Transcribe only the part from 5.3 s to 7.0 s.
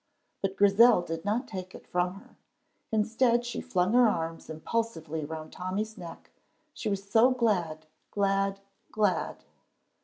Tommy's neck, she